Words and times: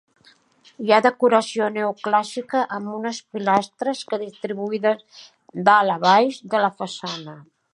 Hi 0.85 0.93
ha 0.93 0.99
decoració 1.05 1.67
neoclàssica 1.73 2.63
amb 2.77 2.93
unes 2.99 3.19
pilastres 3.37 4.01
que 4.13 4.21
distribuïdes 4.23 5.29
dalt 5.69 5.97
a 5.99 5.99
baix 6.07 6.41
de 6.55 6.63
la 6.65 6.73
façana. 6.81 7.37